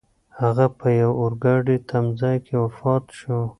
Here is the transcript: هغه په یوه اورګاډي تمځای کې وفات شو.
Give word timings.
هغه 0.41 0.65
په 0.79 0.87
یوه 0.99 1.15
اورګاډي 1.21 1.77
تمځای 1.89 2.37
کې 2.45 2.55
وفات 2.63 3.05
شو. 3.19 3.39